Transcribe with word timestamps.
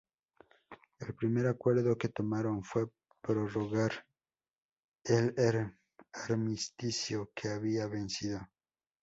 El 0.97 1.13
primer 1.13 1.45
acuerdo 1.45 1.95
que 1.95 2.09
tomaron 2.09 2.63
fue 2.63 2.89
prorrogar 3.21 4.03
el 5.03 5.35
armisticio, 6.11 7.29
que 7.35 7.49
había 7.49 7.85
vencido. 7.85 8.41